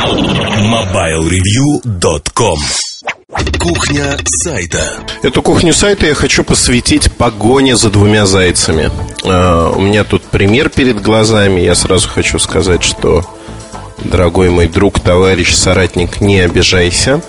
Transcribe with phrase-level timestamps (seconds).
[0.00, 2.58] MobileReview.com
[3.58, 4.94] Кухня сайта.
[5.22, 8.90] Эту кухню сайта я хочу посвятить погоне за двумя зайцами.
[9.24, 11.60] Uh, У меня тут пример перед глазами.
[11.60, 13.26] Я сразу хочу сказать, что
[13.98, 17.20] Дорогой мой друг, товарищ, соратник, не обижайся.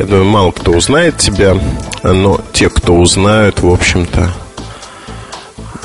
[0.00, 1.56] Я думаю, мало кто узнает тебя
[2.02, 4.32] Но те, кто узнают, в общем-то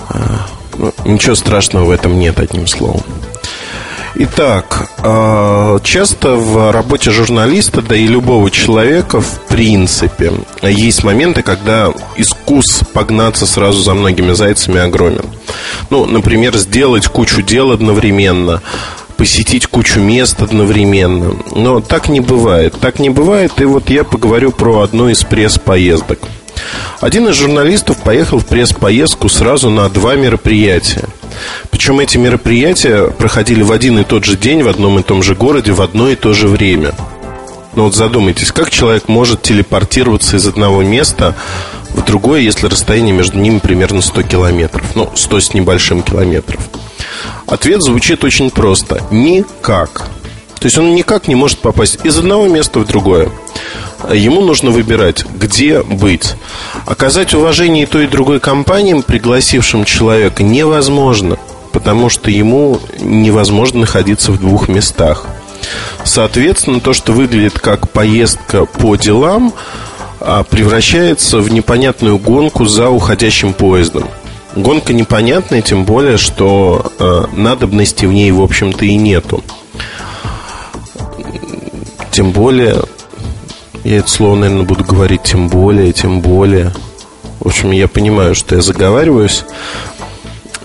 [0.10, 0.40] uh,
[0.80, 3.04] ну, Ничего страшного в этом нет, одним словом
[4.18, 11.92] Итак, а, часто в работе журналиста, да и любого человека, в принципе, есть моменты, когда
[12.16, 15.26] искус погнаться сразу за многими зайцами огромен.
[15.90, 18.62] Ну, например, сделать кучу дел одновременно,
[19.18, 21.36] посетить кучу мест одновременно.
[21.54, 22.76] Но так не бывает.
[22.80, 26.20] Так не бывает, и вот я поговорю про одну из пресс-поездок.
[27.02, 31.04] Один из журналистов поехал в пресс-поездку сразу на два мероприятия.
[31.70, 35.36] Причем эти мероприятия проходили в один и тот же день, в одном и том же
[35.36, 36.94] городе, в одно и то же время.
[37.76, 41.36] Но вот задумайтесь, как человек может телепортироваться из одного места
[41.90, 44.96] в другое, если расстояние между ними примерно 100 километров?
[44.96, 46.62] Ну, 100 с небольшим километров.
[47.48, 49.02] Ответ звучит очень просто.
[49.12, 50.08] Никак.
[50.60, 53.30] То есть он никак не может попасть из одного места в другое.
[54.12, 56.36] Ему нужно выбирать, где быть.
[56.86, 61.38] Оказать уважение той, и другой компаниям, пригласившим человека, невозможно,
[61.72, 65.26] потому что ему невозможно находиться в двух местах.
[66.04, 69.54] Соответственно, то, что выглядит как поездка по делам,
[70.20, 74.08] а, превращается в непонятную гонку за уходящим поездом.
[74.56, 79.44] Гонка непонятная, тем более, что э, надобности в ней, в общем-то, и нету.
[82.12, 82.84] Тем более,
[83.86, 86.74] я это слово, наверное, буду говорить тем более, тем более.
[87.40, 89.46] В общем, я понимаю, что я заговариваюсь.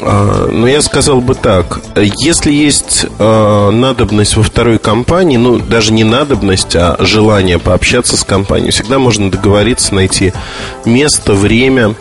[0.01, 5.93] А, но я сказал бы так, если есть э, надобность во второй компании, ну, даже
[5.93, 10.33] не надобность, а желание пообщаться с компанией, всегда можно договориться, найти
[10.87, 11.95] место, время,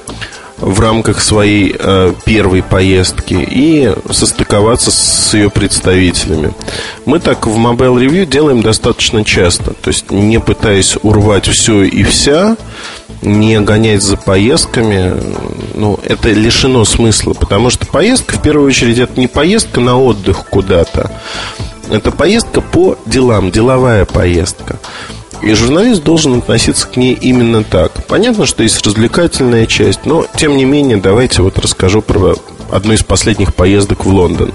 [0.61, 6.53] в рамках своей э, первой поездки и состыковаться с ее представителями.
[7.05, 12.03] Мы так в Mobile Review делаем достаточно часто, то есть не пытаясь урвать все и
[12.03, 12.57] вся,
[13.21, 15.13] не гонять за поездками,
[15.75, 20.45] ну, это лишено смысла, потому что поездка, в первую очередь, это не поездка на отдых
[20.45, 21.11] куда-то,
[21.89, 24.79] это поездка по делам, деловая поездка.
[25.41, 28.05] И журналист должен относиться к ней именно так.
[28.07, 32.35] Понятно, что есть развлекательная часть, но тем не менее давайте вот расскажу про
[32.71, 34.53] одну из последних поездок в Лондон.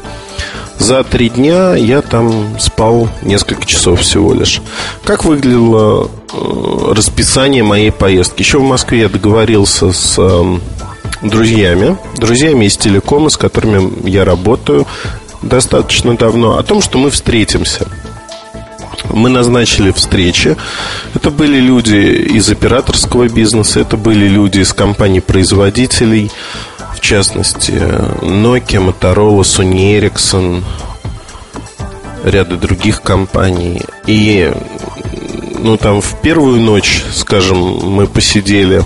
[0.79, 4.61] За три дня я там спал несколько часов всего лишь.
[5.05, 8.43] Как выглядело э, расписание моей поездки?
[8.43, 10.59] Еще в Москве я договорился с э,
[11.23, 14.87] друзьями, друзьями из телекома, с которыми я работаю
[15.43, 17.87] достаточно давно, о том, что мы встретимся–
[19.11, 20.57] мы назначили встречи.
[21.15, 21.97] Это были люди
[22.37, 26.31] из операторского бизнеса, это были люди из компаний-производителей,
[26.95, 27.73] в частности,
[28.23, 30.63] Nokia, Motorola, Sony Ericsson,
[32.25, 33.83] ряда других компаний.
[34.07, 34.53] И
[35.59, 38.85] ну, там в первую ночь, скажем, мы посидели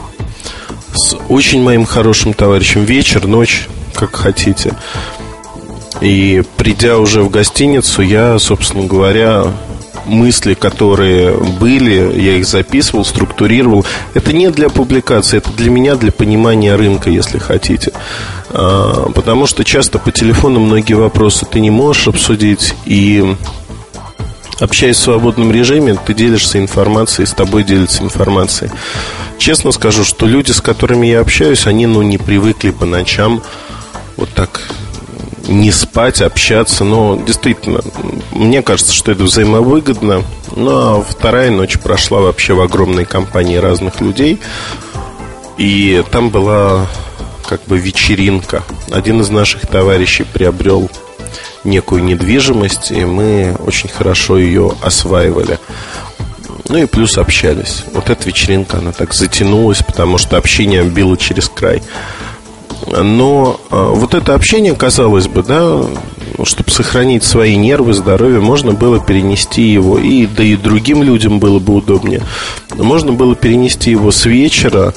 [0.95, 4.75] с очень моим хорошим товарищем вечер, ночь, как хотите.
[6.01, 9.53] И придя уже в гостиницу, я, собственно говоря,
[10.09, 13.85] мысли, которые были, я их записывал, структурировал.
[14.15, 17.93] Это не для публикации, это для меня, для понимания рынка, если хотите.
[18.51, 23.37] А, потому что часто по телефону многие вопросы ты не можешь обсудить, и
[24.61, 28.71] общаясь в свободном режиме, ты делишься информацией, с тобой делится информацией.
[29.39, 33.43] Честно скажу, что люди, с которыми я общаюсь, они ну, не привыкли по ночам
[34.17, 34.69] вот так
[35.49, 36.85] не спать, общаться.
[36.85, 37.81] Но действительно,
[38.33, 40.23] мне кажется, что это взаимовыгодно.
[40.55, 44.39] Ну а вторая ночь прошла вообще в огромной компании разных людей.
[45.57, 46.87] И там была
[47.49, 48.63] как бы вечеринка.
[48.91, 50.91] Один из наших товарищей приобрел
[51.65, 55.59] некую недвижимость, и мы очень хорошо ее осваивали.
[56.69, 57.85] Ну и плюс общались.
[57.95, 61.83] Вот эта вечеринка, она так затянулась, потому что общение било через край.
[62.91, 65.83] Но а, вот это общение, казалось бы, да,
[66.45, 71.59] чтобы сохранить свои нервы, здоровье, можно было перенести его, и да и другим людям было
[71.59, 72.23] бы удобнее.
[72.75, 74.95] Можно было перенести его с вечера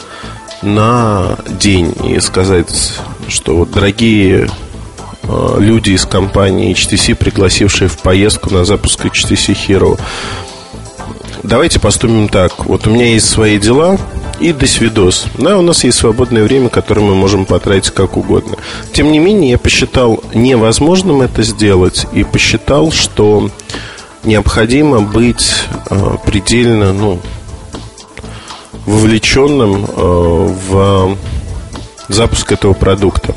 [0.62, 2.94] на день и сказать,
[3.28, 4.50] что вот дорогие
[5.24, 10.00] а, люди из компании HTC, пригласившие в поездку на запуск HTC Hero,
[11.44, 12.66] давайте поступим так.
[12.66, 13.98] Вот у меня есть свои дела,
[14.42, 15.28] и до свидос.
[15.38, 18.58] Да, у нас есть свободное время, которое мы можем потратить как угодно.
[18.92, 23.50] Тем не менее, я посчитал невозможным это сделать и посчитал, что
[24.24, 25.54] необходимо быть
[25.90, 27.20] э, предельно ну,
[28.86, 31.18] вовлеченным э, в
[32.08, 33.36] запуск этого продукта.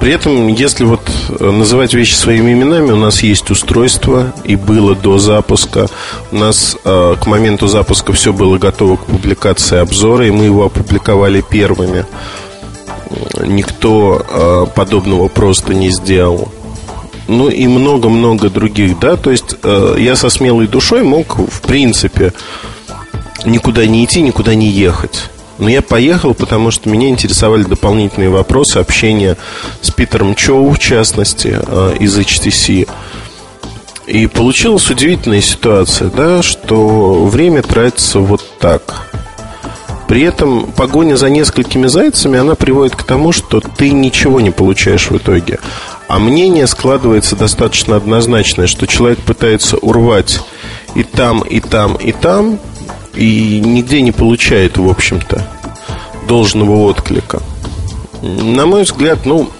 [0.00, 4.94] При этом, если вот э, называть вещи своими именами, у нас есть устройство, и было
[4.94, 5.88] до запуска.
[6.32, 10.64] У нас э, к моменту запуска все было готово к публикации обзора, и мы его
[10.64, 12.06] опубликовали первыми.
[13.44, 16.50] Никто э, подобного просто не сделал.
[17.28, 19.16] Ну и много-много других, да.
[19.16, 22.32] То есть э, я со смелой душой мог, в принципе,
[23.44, 25.30] никуда не идти, никуда не ехать.
[25.60, 29.36] Но я поехал, потому что меня интересовали дополнительные вопросы общения
[29.82, 32.88] с Питером Чоу, в частности, э, из HTC.
[34.06, 39.06] И получилась удивительная ситуация, да, что время тратится вот так.
[40.08, 45.10] При этом погоня за несколькими зайцами, она приводит к тому, что ты ничего не получаешь
[45.10, 45.60] в итоге.
[46.08, 50.40] А мнение складывается достаточно однозначное, что человек пытается урвать
[50.96, 52.58] и там, и там, и там,
[53.14, 55.46] и нигде не получает, в общем-то,
[56.28, 57.42] должного отклика.
[58.22, 59.50] На мой взгляд, ну,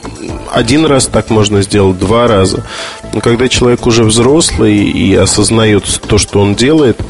[0.52, 2.64] один раз так можно сделать, два раза.
[3.12, 7.00] Но когда человек уже взрослый и осознает то, что он делает,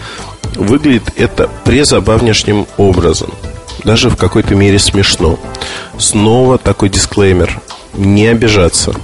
[0.55, 3.33] выглядит это презабавнейшим образом.
[3.85, 5.39] Даже в какой-то мере смешно.
[5.99, 7.61] Снова такой дисклеймер.
[7.95, 8.95] Не обижаться.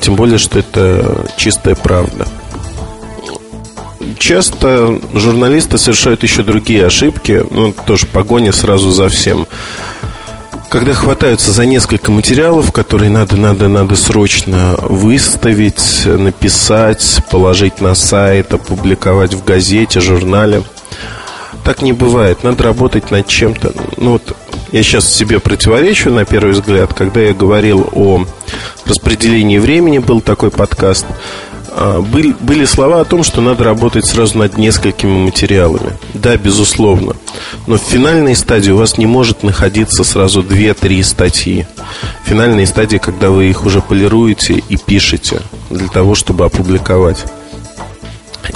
[0.00, 2.26] Тем более, что это чистая правда
[4.18, 9.46] часто журналисты совершают еще другие ошибки, ну, тоже погоня сразу за всем.
[10.68, 18.52] Когда хватаются за несколько материалов, которые надо, надо, надо срочно выставить, написать, положить на сайт,
[18.52, 20.62] опубликовать в газете, журнале.
[21.64, 22.44] Так не бывает.
[22.44, 23.72] Надо работать над чем-то.
[23.96, 24.36] Ну вот
[24.70, 28.26] я сейчас себе противоречу на первый взгляд, когда я говорил о
[28.84, 31.06] распределении времени, был такой подкаст.
[31.80, 35.92] А, были, были слова о том, что надо работать сразу над несколькими материалами.
[36.12, 37.14] Да, безусловно.
[37.68, 41.66] Но в финальной стадии у вас не может находиться сразу 2-3 статьи.
[42.24, 45.40] Финальной стадии, когда вы их уже полируете и пишете
[45.70, 47.24] для того, чтобы опубликовать.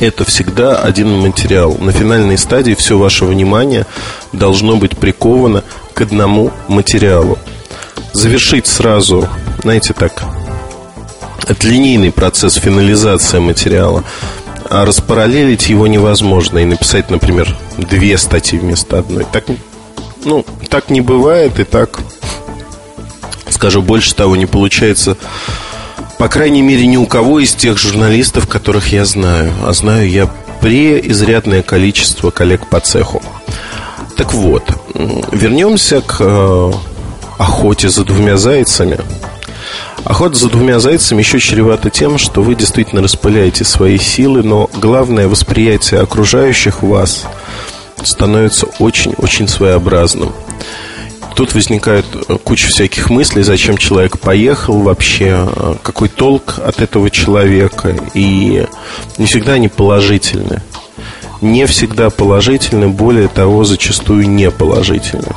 [0.00, 1.76] Это всегда один материал.
[1.78, 3.86] На финальной стадии все ваше внимание
[4.32, 5.62] должно быть приковано
[5.94, 7.38] к одному материалу.
[8.14, 9.28] Завершить сразу,
[9.62, 10.24] знаете, так,
[11.46, 14.04] это линейный процесс финализации материала.
[14.70, 19.26] А распараллелить его невозможно и написать, например, две статьи вместо одной.
[19.30, 19.44] Так,
[20.24, 22.00] ну, так не бывает, и так,
[23.50, 25.16] скажу больше того, не получается,
[26.16, 29.52] по крайней мере, ни у кого из тех журналистов, которых я знаю.
[29.64, 30.30] А знаю я
[30.60, 33.20] преизрядное количество коллег по цеху.
[34.16, 34.62] Так вот,
[34.94, 36.72] вернемся к э,
[37.38, 38.98] охоте за двумя зайцами–
[40.04, 45.28] Охота за двумя зайцами еще чревата тем, что вы действительно распыляете свои силы, но главное
[45.28, 47.24] восприятие окружающих вас
[48.02, 50.32] становится очень-очень своеобразным.
[51.36, 57.10] Тут возникает э, куча всяких мыслей, зачем человек поехал вообще, э, какой толк от этого
[57.10, 58.66] человека, и
[59.18, 60.62] не всегда они положительны.
[61.40, 65.32] Не всегда положительны, более того, зачастую не положительны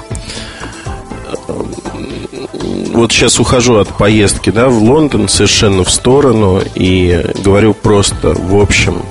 [2.94, 8.56] вот сейчас ухожу от поездки, да, в Лондон совершенно в сторону и говорю просто в
[8.60, 9.04] общем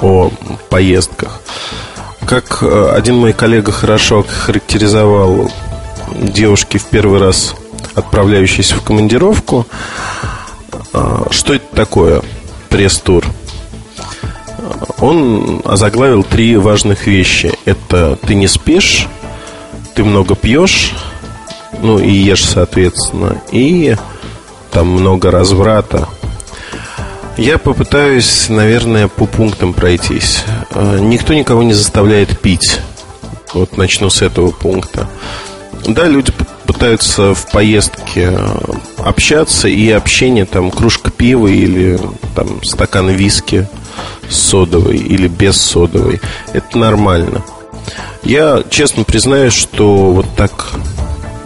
[0.00, 0.30] о
[0.68, 1.40] поездках.
[2.26, 5.50] Как э, один мой коллега хорошо характеризовал
[6.12, 7.54] девушки в первый раз
[7.94, 9.66] отправляющиеся в командировку,
[10.92, 12.22] э, что это такое
[12.68, 13.24] пресс-тур?
[14.98, 17.52] Он озаглавил три важных вещи.
[17.64, 19.06] Это ты не спишь,
[19.94, 20.94] ты много пьешь
[21.80, 23.96] ну и ешь, соответственно, и
[24.70, 26.08] там много разврата.
[27.36, 30.44] Я попытаюсь, наверное, по пунктам пройтись.
[30.70, 32.80] Э, никто никого не заставляет пить.
[33.52, 35.08] Вот начну с этого пункта.
[35.86, 36.32] Да, люди
[36.66, 38.48] пытаются в поездке э,
[38.98, 41.98] общаться, и общение там кружка пива или
[42.34, 43.68] там стакан виски
[44.28, 46.20] с содовой или без содовой.
[46.52, 47.44] Это нормально.
[48.24, 50.72] Я честно признаюсь, что вот так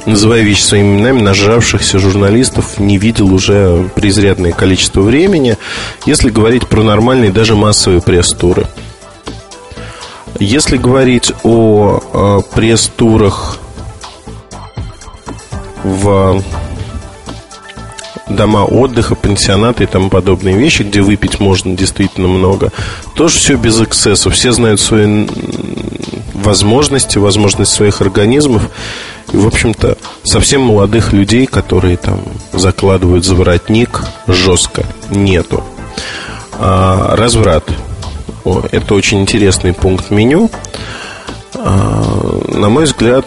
[0.07, 5.57] называя вещи своими именами, нажравшихся журналистов не видел уже преизрядное количество времени,
[6.07, 8.67] если говорить про нормальные, даже массовые пресс-туры.
[10.39, 13.59] Если говорить о, о пресс-турах
[15.83, 16.43] в
[18.31, 22.73] дома отдыха, пансионаты и тому подобные вещи, где выпить можно действительно много,
[23.15, 24.35] тоже все без эксцессов.
[24.35, 25.27] Все знают свои
[26.35, 28.63] возможности, возможности своих организмов.
[29.33, 32.21] И, в общем-то, совсем молодых людей, которые там
[32.53, 35.63] закладывают за воротник, жестко нету.
[36.53, 37.65] А, разврат.
[38.73, 40.51] Это очень интересный пункт меню.
[41.55, 43.27] А, на мой взгляд,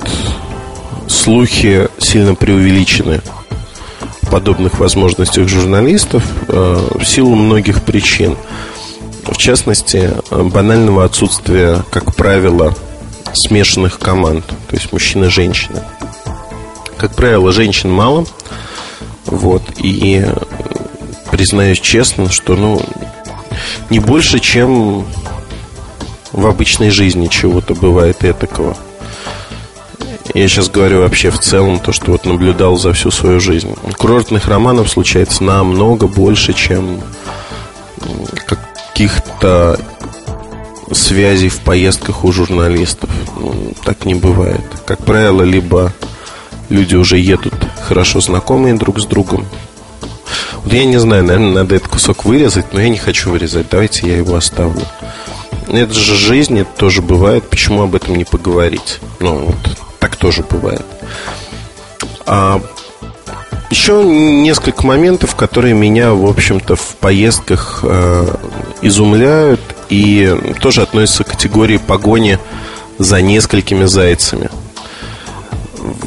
[1.08, 3.22] слухи сильно преувеличены
[4.34, 8.36] подобных возможностях журналистов а, в силу многих причин.
[9.28, 12.74] В частности, банального отсутствия, как правило,
[13.32, 15.84] смешанных команд, то есть мужчины и женщины.
[16.98, 18.26] Как правило, женщин мало.
[19.28, 20.26] Вот, и
[21.30, 22.82] признаюсь честно, что ну,
[23.92, 25.06] не больше, чем
[26.32, 28.76] в обычной жизни чего-то бывает этакого.
[30.34, 33.76] Я сейчас говорю вообще в целом то, что вот наблюдал за всю свою жизнь.
[33.98, 37.02] Курортных романов случается намного больше, чем
[38.46, 39.80] каких-то
[40.92, 43.10] связей в поездках у журналистов.
[43.38, 44.62] Ну, так не бывает.
[44.86, 45.94] Как правило, либо
[46.70, 49.46] люди уже едут хорошо знакомые друг с другом.
[50.64, 53.68] Вот я не знаю, наверное, надо этот кусок вырезать, но я не хочу вырезать.
[53.70, 54.82] Давайте я его оставлю.
[55.68, 57.50] Это же жизнь, это тоже бывает.
[57.50, 59.00] Почему об этом не поговорить?
[59.20, 59.83] Ну, вот
[60.24, 60.86] тоже бывает.
[62.26, 62.62] А
[63.70, 68.36] еще несколько моментов, которые меня, в общем-то, в поездках э,
[68.82, 72.40] изумляют и тоже относятся к категории погони
[73.00, 74.50] за несколькими зайцами.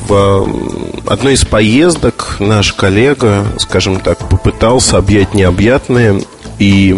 [0.08, 0.48] В
[1.06, 6.22] одной из поездок наш коллега, скажем так, попытался объять необъятное,
[6.58, 6.96] и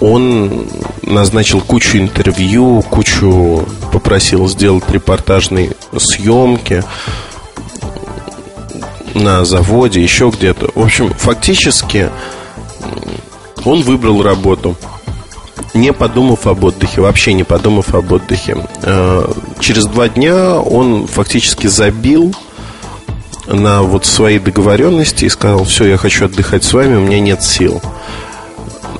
[0.00, 0.66] он
[1.08, 6.84] назначил кучу интервью, кучу попросил сделать репортажные съемки
[9.14, 10.70] на заводе, еще где-то.
[10.74, 12.10] В общем, фактически
[13.64, 14.76] он выбрал работу
[15.74, 18.56] не подумав об отдыхе, вообще не подумав об отдыхе.
[18.82, 22.34] Э, через два дня он фактически забил
[23.46, 27.42] на вот свои договоренности и сказал, все, я хочу отдыхать с вами, у меня нет
[27.42, 27.80] сил.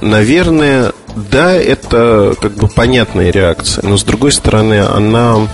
[0.00, 0.93] Наверное,
[1.30, 5.48] да, это как бы понятная реакция, но с другой стороны, она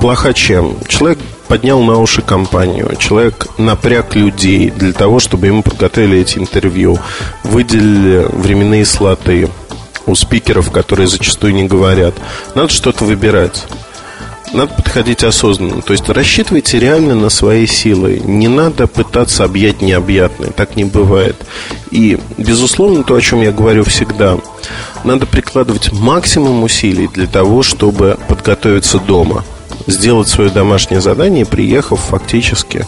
[0.00, 0.76] плоха чем?
[0.88, 1.18] Человек
[1.48, 6.98] поднял на уши компанию, человек напряг людей для того, чтобы ему подготовили эти интервью,
[7.42, 9.48] выделили временные слоты,
[10.06, 12.14] у спикеров, которые зачастую не говорят.
[12.54, 13.66] Надо что-то выбирать.
[14.52, 15.80] Надо подходить осознанно.
[15.80, 18.20] То есть рассчитывайте реально на свои силы.
[18.24, 20.50] Не надо пытаться объять необъятное.
[20.50, 21.36] Так не бывает.
[21.90, 24.38] И, безусловно, то, о чем я говорю всегда,
[25.04, 29.44] надо прикладывать максимум усилий для того, чтобы подготовиться дома.
[29.86, 32.86] Сделать свое домашнее задание, приехав фактически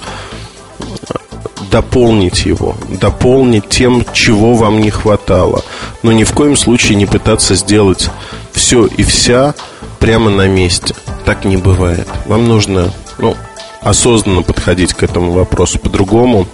[1.70, 5.64] дополнить его, дополнить тем, чего вам не хватало.
[6.02, 8.10] Но ни в коем случае не пытаться сделать
[8.52, 9.54] все и вся
[10.02, 10.96] прямо на месте.
[11.24, 12.08] Так не бывает.
[12.26, 13.36] Вам нужно ну,
[13.82, 15.78] осознанно подходить к этому вопросу.
[15.78, 16.48] По-другому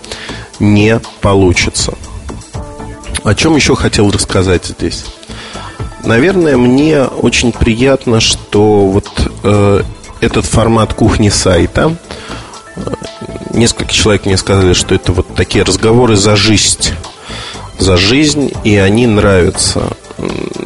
[0.61, 1.95] не получится.
[3.25, 5.07] О чем еще хотел рассказать здесь?
[6.05, 9.09] Наверное, мне очень приятно, что вот
[9.43, 9.83] э,
[10.21, 11.97] этот формат кухни сайта
[13.55, 16.91] несколько человек мне сказали, что это вот такие разговоры за жизнь.
[17.79, 19.85] За жизнь, и они нравятся.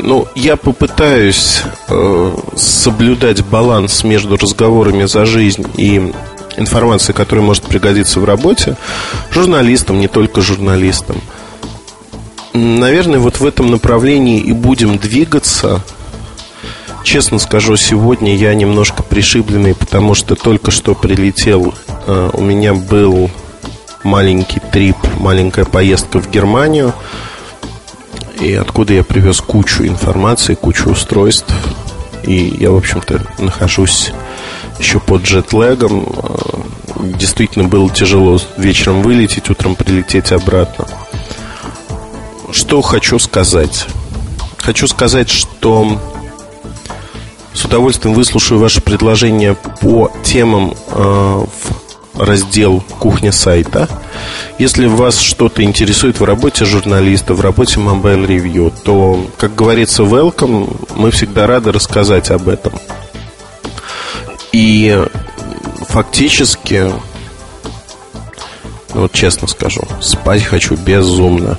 [0.02, 6.12] Ну, я попытаюсь э, соблюдать баланс между разговорами за жизнь и
[6.56, 8.76] информацией, которая может пригодиться в работе,
[9.30, 11.16] журналистам, не только журналистам.
[12.52, 15.80] Наверное, вот в этом направлении и будем двигаться.
[17.04, 21.75] Честно скажу, сегодня я немножко пришибленный, потому что только что прилетел
[22.06, 23.30] Э, у меня был
[24.02, 26.92] маленький трип, маленькая поездка в Германию,
[28.42, 31.52] и откуда я привез кучу информации, кучу устройств.
[32.25, 34.12] И я, в общем-то, нахожусь
[34.78, 36.06] еще под джетлегом.
[36.06, 40.87] Э, действительно было тяжело вечером вылететь, утром прилететь обратно.
[42.50, 43.87] Что хочу сказать?
[44.58, 46.00] Хочу сказать, что
[47.54, 53.88] с удовольствием выслушаю ваши предложения по темам э, в раздел «Кухня сайта».
[54.58, 60.88] Если вас что-то интересует в работе журналиста, в работе Mobile Review, то, как говорится, welcome,
[60.96, 62.72] мы всегда рады рассказать об этом.
[64.52, 65.02] И
[65.88, 66.90] фактически,
[68.90, 71.58] вот честно скажу, спать хочу безумно,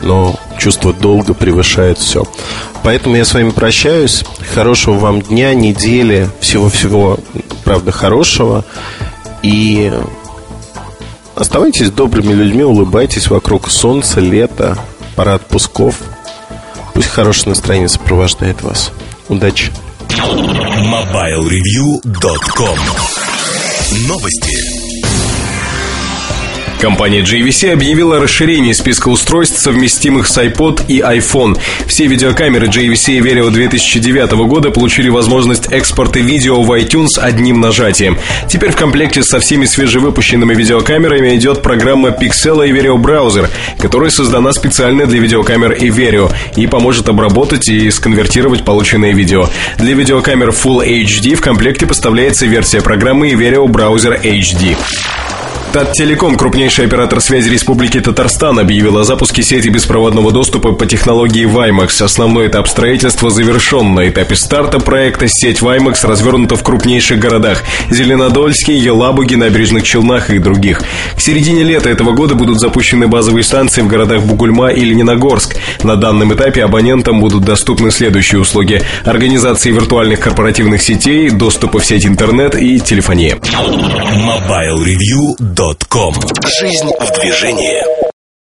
[0.00, 2.24] но чувство долга превышает все.
[2.82, 4.24] Поэтому я с вами прощаюсь.
[4.54, 7.18] Хорошего вам дня, недели, всего-всего,
[7.64, 8.64] правда, хорошего.
[9.42, 9.92] И
[11.38, 14.78] оставайтесь добрыми людьми, улыбайтесь вокруг солнца, лета,
[15.16, 15.96] пора отпусков.
[16.94, 18.92] Пусть хорошее настроение сопровождает вас.
[19.28, 19.70] Удачи!
[20.08, 22.78] MobileReview.com
[24.08, 24.77] Новости
[26.80, 31.58] Компания JVC объявила расширение списка устройств, совместимых с iPod и iPhone.
[31.86, 38.16] Все видеокамеры JVC Verio 2009 года получили возможность экспорта видео в iTunes одним нажатием.
[38.48, 44.52] Теперь в комплекте со всеми свежевыпущенными видеокамерами идет программа Pixel и Verio Browser, которая создана
[44.52, 49.48] специально для видеокамер и Verio и поможет обработать и сконвертировать полученное видео.
[49.78, 54.76] Для видеокамер Full HD в комплекте поставляется версия программы Verio Browser HD.
[55.72, 62.02] Таттелеком, крупнейший оператор связи Республики Татарстан, объявил о запуске сети беспроводного доступа по технологии WiMAX.
[62.02, 63.94] Основной этап строительства завершен.
[63.94, 70.38] На этапе старта проекта сеть WiMAX развернута в крупнейших городах– Зеленодольске, Елабуге, Набережных Челнах и
[70.38, 70.80] других.
[71.14, 75.56] К середине лета этого года будут запущены базовые станции в городах Бугульма и Лениногорск.
[75.82, 82.06] На данном этапе абонентам будут доступны следующие услуги– организации виртуальных корпоративных сетей, доступа в сеть
[82.06, 83.36] интернет и телефония.
[86.60, 88.07] Жизнь в движении